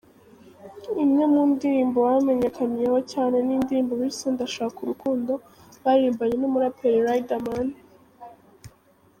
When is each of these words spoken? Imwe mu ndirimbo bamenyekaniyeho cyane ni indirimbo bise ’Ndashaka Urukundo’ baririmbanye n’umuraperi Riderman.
Imwe 1.03 1.23
mu 1.33 1.41
ndirimbo 1.51 1.97
bamenyekaniyeho 2.07 2.99
cyane 3.11 3.37
ni 3.45 3.53
indirimbo 3.57 3.93
bise 4.01 4.25
’Ndashaka 4.33 4.77
Urukundo’ 4.81 5.31
baririmbanye 5.83 6.35
n’umuraperi 6.37 6.99
Riderman. 7.07 7.67